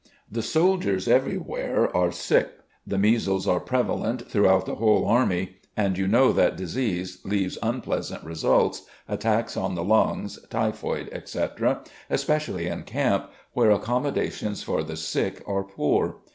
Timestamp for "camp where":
12.81-13.69